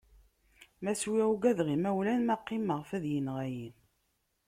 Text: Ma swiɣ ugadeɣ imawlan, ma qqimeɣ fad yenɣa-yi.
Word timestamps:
Ma 0.83 0.93
swiɣ 1.01 1.27
ugadeɣ 1.33 1.67
imawlan, 1.75 2.21
ma 2.23 2.35
qqimeɣ 2.39 2.81
fad 2.89 3.03
yenɣa-yi. 3.11 3.67